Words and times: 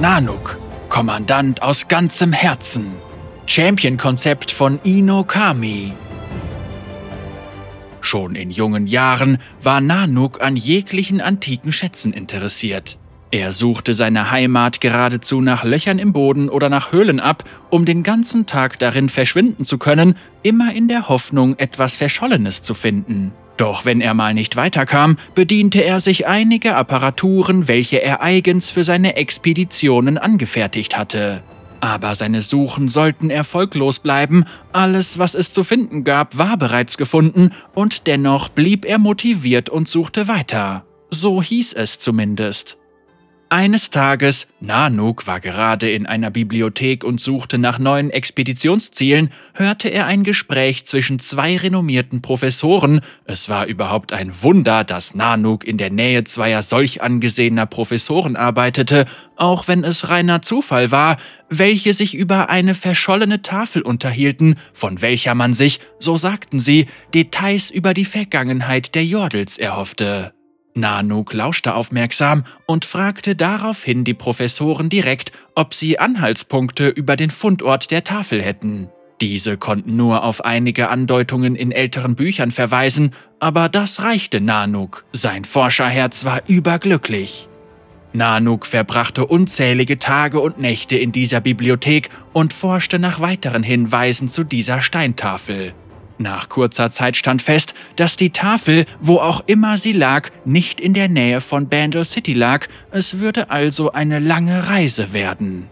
Nanook, 0.00 0.58
Kommandant 0.88 1.60
aus 1.60 1.88
ganzem 1.88 2.32
Herzen. 2.32 2.92
Champion-Konzept 3.46 4.52
von 4.52 4.78
Ino 4.84 5.24
Kami. 5.24 5.92
Schon 8.00 8.36
in 8.36 8.52
jungen 8.52 8.86
Jahren 8.86 9.38
war 9.60 9.80
Nanook 9.80 10.40
an 10.40 10.54
jeglichen 10.54 11.20
antiken 11.20 11.72
Schätzen 11.72 12.12
interessiert. 12.12 12.96
Er 13.32 13.52
suchte 13.52 13.92
seine 13.92 14.30
Heimat 14.30 14.80
geradezu 14.80 15.40
nach 15.40 15.64
Löchern 15.64 15.98
im 15.98 16.12
Boden 16.12 16.48
oder 16.48 16.68
nach 16.68 16.92
Höhlen 16.92 17.18
ab, 17.18 17.42
um 17.68 17.84
den 17.84 18.04
ganzen 18.04 18.46
Tag 18.46 18.78
darin 18.78 19.08
verschwinden 19.08 19.64
zu 19.64 19.78
können, 19.78 20.14
immer 20.44 20.72
in 20.72 20.86
der 20.86 21.08
Hoffnung, 21.08 21.58
etwas 21.58 21.96
Verschollenes 21.96 22.62
zu 22.62 22.74
finden. 22.74 23.32
Doch 23.58 23.84
wenn 23.84 24.00
er 24.00 24.14
mal 24.14 24.34
nicht 24.34 24.54
weiterkam, 24.54 25.18
bediente 25.34 25.82
er 25.82 25.98
sich 26.00 26.26
einiger 26.26 26.76
Apparaturen, 26.76 27.66
welche 27.66 28.00
er 28.00 28.22
eigens 28.22 28.70
für 28.70 28.84
seine 28.84 29.16
Expeditionen 29.16 30.16
angefertigt 30.16 30.96
hatte. 30.96 31.42
Aber 31.80 32.14
seine 32.14 32.40
Suchen 32.40 32.88
sollten 32.88 33.30
erfolglos 33.30 33.98
bleiben, 33.98 34.44
alles, 34.72 35.18
was 35.18 35.34
es 35.34 35.52
zu 35.52 35.64
finden 35.64 36.04
gab, 36.04 36.38
war 36.38 36.56
bereits 36.56 36.96
gefunden, 36.96 37.50
und 37.74 38.06
dennoch 38.06 38.48
blieb 38.48 38.84
er 38.84 38.98
motiviert 38.98 39.68
und 39.68 39.88
suchte 39.88 40.28
weiter. 40.28 40.84
So 41.10 41.42
hieß 41.42 41.72
es 41.72 41.98
zumindest. 41.98 42.77
Eines 43.50 43.88
Tages, 43.88 44.46
Nanook 44.60 45.26
war 45.26 45.40
gerade 45.40 45.90
in 45.90 46.04
einer 46.04 46.30
Bibliothek 46.30 47.02
und 47.02 47.18
suchte 47.18 47.56
nach 47.56 47.78
neuen 47.78 48.10
Expeditionszielen, 48.10 49.32
hörte 49.54 49.88
er 49.88 50.04
ein 50.04 50.22
Gespräch 50.22 50.84
zwischen 50.84 51.18
zwei 51.18 51.56
renommierten 51.56 52.20
Professoren. 52.20 53.00
Es 53.24 53.48
war 53.48 53.64
überhaupt 53.64 54.12
ein 54.12 54.42
Wunder, 54.42 54.84
dass 54.84 55.14
Nanook 55.14 55.66
in 55.66 55.78
der 55.78 55.90
Nähe 55.90 56.24
zweier 56.24 56.60
solch 56.60 57.00
angesehener 57.00 57.64
Professoren 57.64 58.36
arbeitete, 58.36 59.06
auch 59.36 59.66
wenn 59.66 59.82
es 59.82 60.10
reiner 60.10 60.42
Zufall 60.42 60.90
war, 60.90 61.16
welche 61.48 61.94
sich 61.94 62.14
über 62.14 62.50
eine 62.50 62.74
verschollene 62.74 63.40
Tafel 63.40 63.80
unterhielten, 63.80 64.56
von 64.74 65.00
welcher 65.00 65.34
man 65.34 65.54
sich, 65.54 65.80
so 66.00 66.18
sagten 66.18 66.60
sie, 66.60 66.84
Details 67.14 67.70
über 67.70 67.94
die 67.94 68.04
Vergangenheit 68.04 68.94
der 68.94 69.06
Jordels 69.06 69.56
erhoffte. 69.56 70.34
Nanook 70.80 71.32
lauschte 71.32 71.74
aufmerksam 71.74 72.44
und 72.66 72.84
fragte 72.84 73.36
daraufhin 73.36 74.04
die 74.04 74.14
Professoren 74.14 74.88
direkt, 74.88 75.32
ob 75.54 75.74
sie 75.74 75.98
Anhaltspunkte 75.98 76.88
über 76.88 77.16
den 77.16 77.30
Fundort 77.30 77.90
der 77.90 78.04
Tafel 78.04 78.42
hätten. 78.42 78.88
Diese 79.20 79.56
konnten 79.56 79.96
nur 79.96 80.22
auf 80.22 80.44
einige 80.44 80.90
Andeutungen 80.90 81.56
in 81.56 81.72
älteren 81.72 82.14
Büchern 82.14 82.52
verweisen, 82.52 83.12
aber 83.40 83.68
das 83.68 84.02
reichte 84.02 84.40
Nanook. 84.40 85.04
Sein 85.12 85.44
Forscherherz 85.44 86.24
war 86.24 86.42
überglücklich. 86.46 87.48
Nanook 88.12 88.64
verbrachte 88.64 89.26
unzählige 89.26 89.98
Tage 89.98 90.40
und 90.40 90.58
Nächte 90.58 90.96
in 90.96 91.12
dieser 91.12 91.40
Bibliothek 91.40 92.10
und 92.32 92.52
forschte 92.52 92.98
nach 92.98 93.20
weiteren 93.20 93.62
Hinweisen 93.62 94.28
zu 94.28 94.44
dieser 94.44 94.80
Steintafel. 94.80 95.74
Nach 96.18 96.48
kurzer 96.48 96.90
Zeit 96.90 97.16
stand 97.16 97.42
fest, 97.42 97.74
dass 97.94 98.16
die 98.16 98.30
Tafel, 98.30 98.86
wo 99.00 99.18
auch 99.18 99.44
immer 99.46 99.76
sie 99.76 99.92
lag, 99.92 100.30
nicht 100.44 100.80
in 100.80 100.92
der 100.92 101.08
Nähe 101.08 101.40
von 101.40 101.68
Bandle 101.68 102.04
City 102.04 102.34
lag, 102.34 102.66
es 102.90 103.20
würde 103.20 103.50
also 103.50 103.92
eine 103.92 104.18
lange 104.18 104.68
Reise 104.68 105.12
werden. 105.12 105.68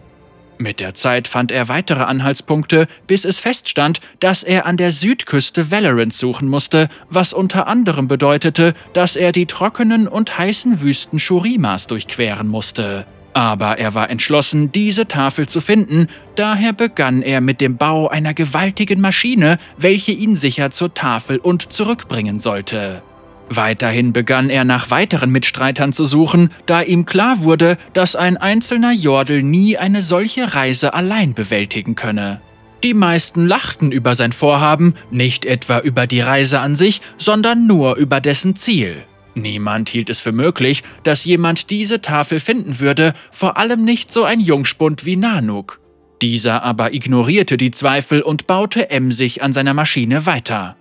Mit 0.57 0.79
der 0.79 0.93
Zeit 0.95 1.27
fand 1.27 1.51
er 1.51 1.67
weitere 1.67 2.03
Anhaltspunkte, 2.03 2.87
bis 3.05 3.25
es 3.25 3.39
feststand, 3.39 3.99
dass 4.19 4.43
er 4.43 4.65
an 4.65 4.77
der 4.77 4.91
Südküste 4.91 5.69
Valorant 5.69 6.13
suchen 6.13 6.47
musste, 6.47 6.89
was 7.09 7.33
unter 7.33 7.67
anderem 7.67 8.07
bedeutete, 8.07 8.73
dass 8.93 9.15
er 9.15 9.31
die 9.31 9.45
trockenen 9.45 10.07
und 10.07 10.37
heißen 10.37 10.81
Wüsten 10.81 11.19
Shurimas 11.19 11.85
durchqueren 11.87 12.47
musste. 12.47 13.05
Aber 13.37 13.77
er 13.77 13.93
war 13.93 14.09
entschlossen, 14.09 14.71
diese 14.71 15.07
Tafel 15.07 15.47
zu 15.47 15.61
finden, 15.61 16.07
daher 16.35 16.73
begann 16.73 17.21
er 17.21 17.39
mit 17.39 17.61
dem 17.61 17.77
Bau 17.77 18.07
einer 18.07 18.33
gewaltigen 18.33 18.99
Maschine, 18.99 19.59
welche 19.77 20.11
ihn 20.11 20.35
sicher 20.35 20.71
zur 20.71 20.95
Tafel 20.95 21.37
und 21.37 21.71
zurückbringen 21.71 22.39
sollte. 22.39 23.03
Weiterhin 23.47 24.11
begann 24.11 24.49
er 24.49 24.63
nach 24.63 24.89
weiteren 24.89 25.29
Mitstreitern 25.29 25.93
zu 25.93 26.05
suchen, 26.05 26.49
da 26.65 26.81
ihm 26.81 27.05
klar 27.05 27.43
wurde, 27.43 27.77
dass 27.93 28.15
ein 28.15 28.37
einzelner 28.37 28.91
Jordel 28.91 29.43
nie 29.43 29.77
eine 29.77 30.01
solche 30.01 30.55
Reise 30.55 30.95
allein 30.95 31.35
bewältigen 31.35 31.93
könne. 31.93 32.41
Die 32.81 32.95
meisten 32.95 33.45
lachten 33.45 33.91
über 33.91 34.15
sein 34.15 34.31
Vorhaben, 34.31 34.95
nicht 35.11 35.45
etwa 35.45 35.77
über 35.77 36.07
die 36.07 36.21
Reise 36.21 36.59
an 36.59 36.75
sich, 36.75 37.01
sondern 37.19 37.67
nur 37.67 37.97
über 37.97 38.19
dessen 38.19 38.55
Ziel. 38.55 39.03
Niemand 39.37 39.89
hielt 39.89 40.09
es 40.09 40.19
für 40.19 40.31
möglich, 40.31 40.81
dass 41.03 41.23
jemand 41.23 41.69
diese 41.69 42.01
Tafel 42.01 42.39
finden 42.39 42.79
würde, 42.79 43.13
vor 43.31 43.57
allem 43.57 43.85
nicht 43.85 44.11
so 44.11 44.23
ein 44.23 44.39
Jungspund 44.39 45.05
wie 45.05 45.15
Nanuk. 45.15 45.79
Dieser 46.23 46.63
aber 46.63 46.95
ignorierte 46.95 47.55
die 47.55 47.69
Zweifel 47.69 48.23
und 48.23 48.47
baute 48.47 48.89
emsig 48.89 49.43
an 49.43 49.53
seiner 49.53 49.75
Maschine 49.75 50.25
weiter. 50.25 50.75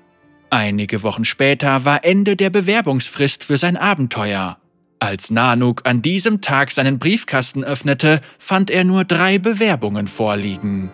Einige 0.49 1.03
Wochen 1.03 1.27
später 1.27 1.84
war 1.84 2.03
Ende 2.03 2.34
der 2.34 2.49
Bewerbungsfrist 2.49 3.45
für 3.45 3.59
sein 3.59 3.77
Abenteuer. 3.77 4.56
Als 5.00 5.31
Nanuk 5.31 5.83
an 5.84 6.00
diesem 6.00 6.41
Tag 6.41 6.72
seinen 6.72 6.99
Briefkasten 6.99 7.62
öffnete, 7.62 8.22
fand 8.39 8.71
er 8.71 8.84
nur 8.84 9.05
drei 9.05 9.39
Bewerbungen 9.39 10.06
vorliegen. 10.06 10.91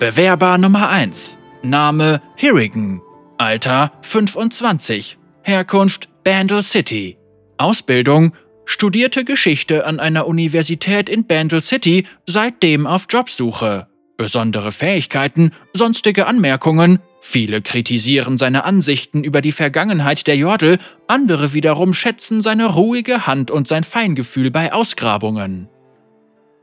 Bewerber 0.00 0.58
Nummer 0.58 0.88
1 0.88 1.38
Name 1.62 2.20
Hirrigan 2.34 3.00
Alter 3.38 3.92
25 4.02 5.18
Herkunft 5.46 6.08
Bandle 6.26 6.64
City. 6.64 7.18
Ausbildung 7.56 8.32
studierte 8.64 9.24
Geschichte 9.24 9.86
an 9.86 10.00
einer 10.00 10.26
Universität 10.26 11.08
in 11.08 11.24
Bandle 11.24 11.60
City, 11.60 12.04
seitdem 12.26 12.84
auf 12.88 13.06
Jobsuche. 13.08 13.86
Besondere 14.16 14.72
Fähigkeiten, 14.72 15.52
sonstige 15.72 16.26
Anmerkungen. 16.26 16.98
Viele 17.20 17.62
kritisieren 17.62 18.38
seine 18.38 18.64
Ansichten 18.64 19.22
über 19.22 19.40
die 19.40 19.52
Vergangenheit 19.52 20.26
der 20.26 20.36
Jordel, 20.36 20.80
andere 21.06 21.52
wiederum 21.52 21.94
schätzen 21.94 22.42
seine 22.42 22.74
ruhige 22.74 23.28
Hand 23.28 23.52
und 23.52 23.68
sein 23.68 23.84
Feingefühl 23.84 24.50
bei 24.50 24.72
Ausgrabungen. 24.72 25.68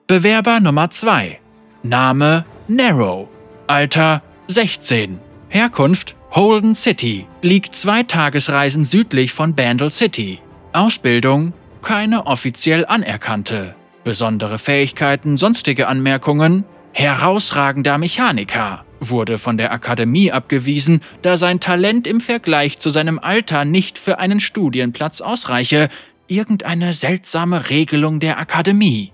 Bewerber 0.07 0.59
Nummer 0.59 0.90
2 0.90 1.40
Name 1.84 2.44
Narrow 2.68 3.29
Alter 3.68 4.23
16 4.50 5.19
Herkunft 5.47 6.18
Holden 6.35 6.73
City 6.73 7.27
liegt 7.44 7.75
zwei 7.75 8.01
Tagesreisen 8.01 8.85
südlich 8.85 9.31
von 9.31 9.53
Bandle 9.53 9.91
City. 9.91 10.39
Ausbildung 10.71 11.53
keine 11.83 12.25
offiziell 12.25 12.88
anerkannte. 12.88 13.75
Besondere 14.03 14.57
Fähigkeiten, 14.57 15.38
sonstige 15.38 15.88
Anmerkungen 15.88 16.66
herausragender 16.91 17.99
Mechaniker 17.99 18.83
wurde 18.99 19.38
von 19.38 19.57
der 19.57 19.72
Akademie 19.72 20.31
abgewiesen, 20.31 21.01
da 21.22 21.38
sein 21.38 21.59
Talent 21.59 22.07
im 22.07 22.19
Vergleich 22.19 22.79
zu 22.79 22.89
seinem 22.89 23.19
Alter 23.19 23.63
nicht 23.63 23.99
für 23.99 24.17
einen 24.17 24.39
Studienplatz 24.39 25.22
ausreiche, 25.22 25.88
irgendeine 26.27 26.93
seltsame 26.93 27.69
Regelung 27.69 28.19
der 28.19 28.39
Akademie. 28.39 29.11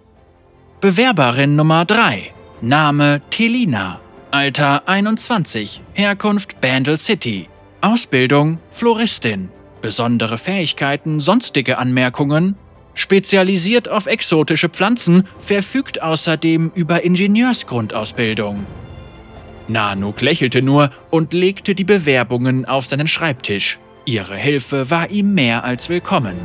Bewerberin 0.79 1.57
Nummer 1.57 1.83
3 1.83 2.31
Name 2.61 3.21
Telina 3.29 3.99
Alter 4.31 4.87
21, 4.87 5.81
Herkunft 5.93 6.61
Bandle 6.61 6.99
City, 6.99 7.49
Ausbildung 7.81 8.59
Floristin, 8.69 9.49
besondere 9.81 10.37
Fähigkeiten, 10.37 11.19
sonstige 11.19 11.79
Anmerkungen, 11.79 12.55
spezialisiert 12.93 13.89
auf 13.89 14.05
exotische 14.05 14.69
Pflanzen, 14.69 15.23
verfügt 15.39 16.03
außerdem 16.03 16.71
über 16.75 17.03
Ingenieursgrundausbildung. 17.03 18.67
Nanuk 19.67 20.21
lächelte 20.21 20.61
nur 20.61 20.91
und 21.09 21.33
legte 21.33 21.73
die 21.73 21.83
Bewerbungen 21.83 22.65
auf 22.65 22.85
seinen 22.85 23.07
Schreibtisch. 23.07 23.79
Ihre 24.05 24.35
Hilfe 24.35 24.91
war 24.91 25.09
ihm 25.09 25.33
mehr 25.33 25.63
als 25.63 25.89
willkommen. 25.89 26.35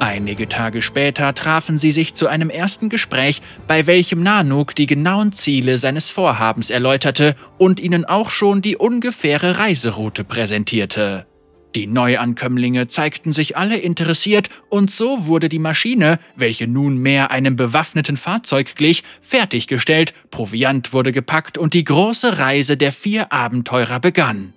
Einige 0.00 0.48
Tage 0.48 0.80
später 0.80 1.34
trafen 1.34 1.76
sie 1.76 1.90
sich 1.90 2.14
zu 2.14 2.26
einem 2.26 2.48
ersten 2.48 2.88
Gespräch, 2.88 3.42
bei 3.66 3.86
welchem 3.86 4.22
Nanuk 4.22 4.74
die 4.74 4.86
genauen 4.86 5.32
Ziele 5.32 5.76
seines 5.76 6.08
Vorhabens 6.08 6.70
erläuterte 6.70 7.36
und 7.58 7.78
ihnen 7.78 8.06
auch 8.06 8.30
schon 8.30 8.62
die 8.62 8.78
ungefähre 8.78 9.58
Reiseroute 9.58 10.24
präsentierte. 10.24 11.26
Die 11.74 11.86
Neuankömmlinge 11.86 12.88
zeigten 12.88 13.32
sich 13.34 13.58
alle 13.58 13.76
interessiert 13.76 14.48
und 14.70 14.90
so 14.90 15.26
wurde 15.26 15.50
die 15.50 15.58
Maschine, 15.58 16.18
welche 16.34 16.66
nunmehr 16.66 17.30
einem 17.30 17.56
bewaffneten 17.56 18.16
Fahrzeug 18.16 18.76
glich, 18.76 19.04
fertiggestellt, 19.20 20.14
Proviant 20.30 20.94
wurde 20.94 21.12
gepackt 21.12 21.58
und 21.58 21.74
die 21.74 21.84
große 21.84 22.38
Reise 22.38 22.78
der 22.78 22.92
vier 22.92 23.32
Abenteurer 23.34 24.00
begann. 24.00 24.54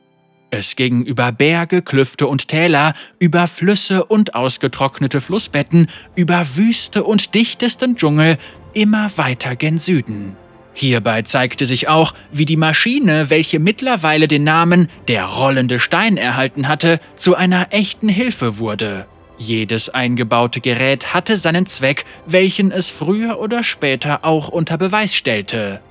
Es 0.55 0.75
ging 0.75 1.01
über 1.01 1.31
Berge, 1.31 1.81
Klüfte 1.81 2.27
und 2.27 2.47
Täler, 2.47 2.93
über 3.17 3.47
Flüsse 3.47 4.05
und 4.05 4.35
ausgetrocknete 4.35 5.19
Flussbetten, 5.19 5.87
über 6.13 6.45
Wüste 6.55 7.05
und 7.05 7.33
dichtesten 7.33 7.95
Dschungel, 7.95 8.37
immer 8.75 9.09
weiter 9.15 9.55
gen 9.55 9.79
Süden. 9.79 10.37
Hierbei 10.75 11.23
zeigte 11.23 11.65
sich 11.65 11.87
auch, 11.87 12.13
wie 12.31 12.45
die 12.45 12.55
Maschine, 12.55 13.31
welche 13.31 13.57
mittlerweile 13.57 14.27
den 14.27 14.43
Namen 14.43 14.89
der 15.07 15.25
rollende 15.25 15.79
Stein 15.79 16.17
erhalten 16.17 16.67
hatte, 16.67 16.99
zu 17.15 17.33
einer 17.33 17.69
echten 17.71 18.07
Hilfe 18.07 18.59
wurde. 18.59 19.07
Jedes 19.39 19.89
eingebaute 19.89 20.61
Gerät 20.61 21.15
hatte 21.15 21.35
seinen 21.35 21.65
Zweck, 21.65 22.05
welchen 22.27 22.71
es 22.71 22.91
früher 22.91 23.39
oder 23.39 23.63
später 23.63 24.23
auch 24.23 24.49
unter 24.49 24.77
Beweis 24.77 25.15
stellte. 25.15 25.81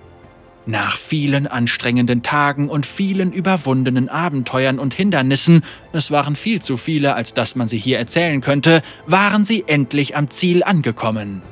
Nach 0.64 0.96
vielen 0.96 1.48
anstrengenden 1.48 2.22
Tagen 2.22 2.68
und 2.68 2.86
vielen 2.86 3.32
überwundenen 3.32 4.08
Abenteuern 4.08 4.78
und 4.78 4.94
Hindernissen, 4.94 5.64
es 5.92 6.12
waren 6.12 6.36
viel 6.36 6.62
zu 6.62 6.76
viele, 6.76 7.14
als 7.14 7.34
dass 7.34 7.56
man 7.56 7.66
sie 7.66 7.78
hier 7.78 7.98
erzählen 7.98 8.40
könnte, 8.40 8.82
waren 9.06 9.44
sie 9.44 9.64
endlich 9.66 10.16
am 10.16 10.30
Ziel 10.30 10.62
angekommen. 10.62 11.42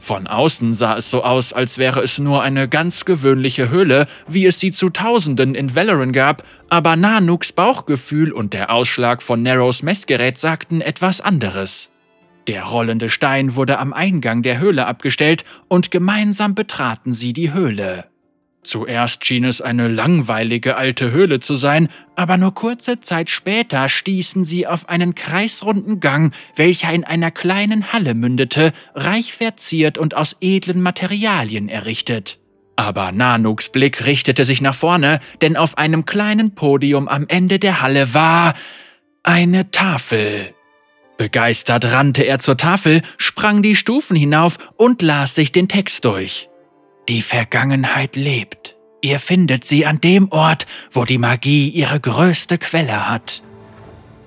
Von 0.00 0.26
außen 0.26 0.72
sah 0.74 0.96
es 0.96 1.10
so 1.10 1.24
aus, 1.24 1.52
als 1.52 1.76
wäre 1.76 2.00
es 2.00 2.18
nur 2.18 2.42
eine 2.42 2.68
ganz 2.68 3.04
gewöhnliche 3.04 3.70
Höhle, 3.70 4.06
wie 4.28 4.46
es 4.46 4.60
sie 4.60 4.72
zu 4.72 4.88
Tausenden 4.88 5.54
in 5.54 5.74
Valoran 5.74 6.12
gab, 6.12 6.42
aber 6.70 6.96
Nanuks 6.96 7.52
Bauchgefühl 7.52 8.32
und 8.32 8.54
der 8.54 8.70
Ausschlag 8.70 9.22
von 9.22 9.42
Narrows 9.42 9.82
Messgerät 9.82 10.38
sagten 10.38 10.80
etwas 10.80 11.20
anderes. 11.20 11.90
Der 12.48 12.64
rollende 12.64 13.08
Stein 13.08 13.56
wurde 13.56 13.78
am 13.78 13.92
Eingang 13.94 14.42
der 14.42 14.58
Höhle 14.58 14.86
abgestellt 14.86 15.44
und 15.68 15.90
gemeinsam 15.90 16.54
betraten 16.54 17.14
sie 17.14 17.32
die 17.32 17.54
Höhle. 17.54 18.04
Zuerst 18.64 19.26
schien 19.26 19.44
es 19.44 19.60
eine 19.60 19.88
langweilige 19.88 20.76
alte 20.76 21.10
Höhle 21.10 21.38
zu 21.38 21.54
sein, 21.54 21.88
aber 22.16 22.38
nur 22.38 22.54
kurze 22.54 22.98
Zeit 23.00 23.28
später 23.28 23.90
stießen 23.90 24.44
sie 24.44 24.66
auf 24.66 24.88
einen 24.88 25.14
kreisrunden 25.14 26.00
Gang, 26.00 26.34
welcher 26.56 26.90
in 26.92 27.04
einer 27.04 27.30
kleinen 27.30 27.92
Halle 27.92 28.14
mündete, 28.14 28.72
reich 28.94 29.34
verziert 29.34 29.98
und 29.98 30.16
aus 30.16 30.36
edlen 30.40 30.80
Materialien 30.80 31.68
errichtet. 31.68 32.38
Aber 32.76 33.12
Nanuks 33.12 33.68
Blick 33.68 34.06
richtete 34.06 34.46
sich 34.46 34.62
nach 34.62 34.74
vorne, 34.74 35.20
denn 35.42 35.56
auf 35.56 35.76
einem 35.76 36.06
kleinen 36.06 36.54
Podium 36.54 37.06
am 37.06 37.26
Ende 37.28 37.58
der 37.58 37.82
Halle 37.82 38.14
war 38.14 38.54
eine 39.22 39.70
Tafel. 39.70 40.54
Begeistert 41.18 41.84
rannte 41.92 42.24
er 42.24 42.38
zur 42.38 42.56
Tafel, 42.56 43.02
sprang 43.18 43.62
die 43.62 43.76
Stufen 43.76 44.16
hinauf 44.16 44.58
und 44.76 45.02
las 45.02 45.34
sich 45.34 45.52
den 45.52 45.68
Text 45.68 46.04
durch. 46.06 46.48
Die 47.08 47.20
Vergangenheit 47.20 48.16
lebt. 48.16 48.76
Ihr 49.02 49.18
findet 49.18 49.64
sie 49.64 49.84
an 49.84 50.00
dem 50.00 50.32
Ort, 50.32 50.66
wo 50.90 51.04
die 51.04 51.18
Magie 51.18 51.68
ihre 51.68 52.00
größte 52.00 52.56
Quelle 52.56 53.10
hat. 53.10 53.42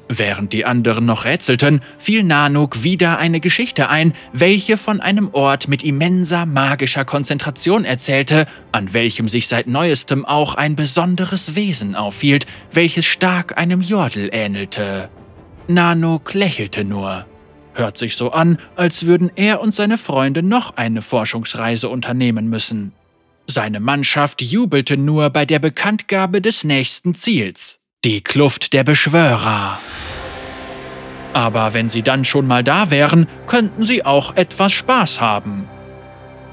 Während 0.09 0.53
die 0.53 0.63
anderen 0.63 1.05
noch 1.07 1.25
rätselten, 1.25 1.81
fiel 1.97 2.23
Nanuk 2.23 2.83
wieder 2.83 3.17
eine 3.17 3.39
Geschichte 3.39 3.89
ein, 3.89 4.13
welche 4.31 4.77
von 4.77 5.01
einem 5.01 5.29
Ort 5.33 5.67
mit 5.67 5.83
immenser 5.83 6.45
magischer 6.45 7.03
Konzentration 7.03 7.83
erzählte, 7.83 8.45
an 8.71 8.93
welchem 8.93 9.27
sich 9.27 9.47
seit 9.47 9.65
neuestem 9.65 10.23
auch 10.23 10.53
ein 10.53 10.75
besonderes 10.75 11.55
Wesen 11.55 11.95
aufhielt, 11.95 12.45
welches 12.71 13.05
stark 13.05 13.57
einem 13.57 13.81
Jordel 13.81 14.29
ähnelte. 14.31 15.09
Nanuk 15.67 16.35
lächelte 16.35 16.83
nur. 16.83 17.25
Hört 17.77 17.99
sich 17.99 18.15
so 18.15 18.31
an, 18.31 18.57
als 18.75 19.05
würden 19.05 19.31
er 19.35 19.61
und 19.61 19.73
seine 19.73 19.99
Freunde 19.99 20.41
noch 20.41 20.77
eine 20.77 21.03
Forschungsreise 21.03 21.89
unternehmen 21.89 22.49
müssen. 22.49 22.91
Seine 23.45 23.79
Mannschaft 23.79 24.41
jubelte 24.41 24.97
nur 24.97 25.29
bei 25.29 25.45
der 25.45 25.59
Bekanntgabe 25.59 26.41
des 26.41 26.63
nächsten 26.63 27.13
Ziels, 27.13 27.79
die 28.03 28.21
Kluft 28.21 28.73
der 28.73 28.83
Beschwörer. 28.83 29.77
Aber 31.33 31.75
wenn 31.75 31.87
sie 31.87 32.01
dann 32.01 32.25
schon 32.25 32.47
mal 32.47 32.63
da 32.63 32.89
wären, 32.89 33.27
könnten 33.45 33.85
sie 33.85 34.03
auch 34.03 34.35
etwas 34.35 34.71
Spaß 34.71 35.21
haben. 35.21 35.69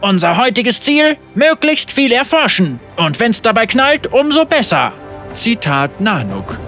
Unser 0.03 0.37
heutiges 0.37 0.82
Ziel? 0.82 1.17
Möglichst 1.35 1.91
viel 1.91 2.12
erforschen. 2.12 2.81
Und 2.97 3.19
wenn's 3.19 3.41
dabei 3.41 3.65
knallt, 3.65 4.12
umso 4.12 4.44
besser. 4.44 4.93
Zitat 5.32 6.03
Nanuk. 6.03 6.59